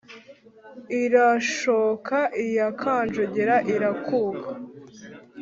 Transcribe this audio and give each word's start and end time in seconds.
irashooka 1.01 2.17
iya 2.43 2.67
kánjogera 2.81 3.55
irakuka 3.73 4.49